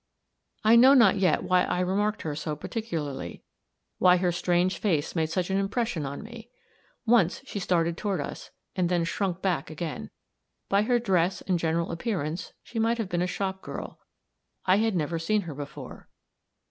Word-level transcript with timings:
I 0.63 0.75
know 0.77 0.95
not 0.95 1.17
yet 1.17 1.43
why 1.43 1.61
I 1.63 1.79
remarked 1.81 2.23
her 2.23 2.35
so 2.35 2.55
particularly; 2.55 3.43
why 3.99 4.17
her 4.17 4.31
strange 4.31 4.79
face 4.79 5.15
made 5.15 5.29
such 5.29 5.51
an 5.51 5.57
impression 5.57 6.07
on 6.07 6.23
me. 6.23 6.49
Once 7.05 7.39
she 7.45 7.59
started 7.59 7.97
toward 7.97 8.19
us, 8.19 8.49
and 8.75 8.89
then 8.89 9.03
shrunk 9.03 9.43
back 9.43 9.69
again. 9.69 10.09
By 10.69 10.81
her 10.81 10.97
dress 10.97 11.41
and 11.41 11.59
general 11.59 11.91
appearance 11.91 12.51
she 12.63 12.79
might 12.79 12.97
have 12.97 13.09
been 13.09 13.21
a 13.21 13.27
shop 13.27 13.61
girl. 13.61 13.99
I 14.65 14.77
had 14.77 14.95
never 14.95 15.19
seen 15.19 15.41
her 15.41 15.53
before. 15.53 16.09